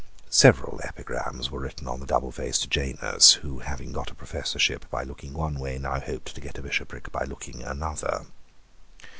[0.31, 5.33] Several epigrams were written on the doublefaced Janus, who, having got a professorship by looking
[5.33, 8.25] one way, now hoped to get a bishopric by looking another.